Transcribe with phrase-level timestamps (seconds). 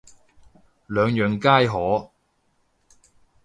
[0.87, 2.11] 兩樣皆可